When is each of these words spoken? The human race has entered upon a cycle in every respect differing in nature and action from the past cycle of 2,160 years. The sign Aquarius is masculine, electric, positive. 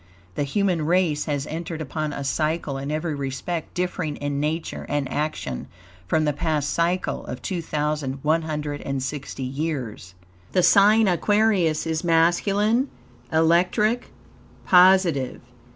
The 0.33 0.45
human 0.45 0.87
race 0.87 1.25
has 1.25 1.45
entered 1.45 1.79
upon 1.79 2.11
a 2.11 2.23
cycle 2.23 2.75
in 2.79 2.89
every 2.89 3.13
respect 3.13 3.75
differing 3.75 4.15
in 4.15 4.39
nature 4.39 4.87
and 4.89 5.07
action 5.13 5.67
from 6.07 6.25
the 6.25 6.33
past 6.33 6.71
cycle 6.71 7.23
of 7.27 7.43
2,160 7.43 9.43
years. 9.43 10.15
The 10.53 10.63
sign 10.63 11.07
Aquarius 11.07 11.85
is 11.85 12.03
masculine, 12.03 12.89
electric, 13.31 14.09
positive. 14.65 15.39